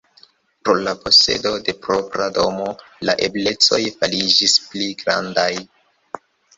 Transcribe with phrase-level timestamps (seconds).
[0.69, 2.71] Pro la posedo de propra domo,
[3.11, 5.51] la eblecoj fariĝis pli grandaj.